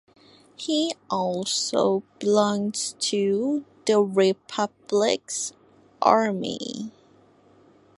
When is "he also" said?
0.55-2.01